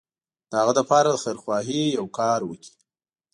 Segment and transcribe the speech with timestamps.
[0.49, 2.73] د هغه لپاره د خيرخواهي يو کار وکړي.